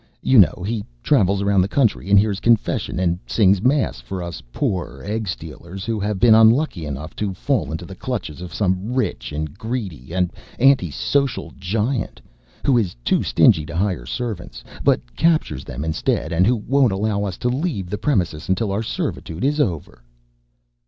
"You 0.23 0.39
know 0.39 0.63
he 0.65 0.83
travels 1.03 1.43
around 1.43 1.61
the 1.61 1.67
country 1.67 2.09
and 2.09 2.17
hears 2.17 2.39
confession 2.39 2.99
and 2.99 3.19
sings 3.27 3.61
Mass 3.61 4.01
for 4.01 4.23
us 4.23 4.41
poor 4.51 5.03
egg 5.05 5.27
stealers 5.27 5.85
who 5.85 5.99
have 5.99 6.19
been 6.19 6.33
unlucky 6.33 6.87
enough 6.87 7.15
to 7.17 7.35
fall 7.35 7.71
into 7.71 7.85
the 7.85 7.93
clutches 7.93 8.41
of 8.41 8.51
some 8.51 8.95
rich 8.95 9.31
and 9.31 9.55
greedy 9.55 10.11
and 10.11 10.33
anti 10.57 10.89
social 10.89 11.53
Giant 11.55 12.19
who 12.65 12.79
is 12.79 12.95
too 13.05 13.21
stingy 13.21 13.63
to 13.67 13.75
hire 13.77 14.07
servants, 14.07 14.63
but 14.83 15.01
captures 15.15 15.63
them 15.65 15.85
instead, 15.85 16.31
and 16.31 16.47
who 16.47 16.55
won't 16.55 16.91
allow 16.91 17.23
us 17.23 17.37
to 17.37 17.47
leave 17.49 17.91
the 17.91 17.99
premises 17.99 18.49
until 18.49 18.71
our 18.71 18.81
servitude 18.81 19.45
is 19.45 19.59
over...." 19.61 20.01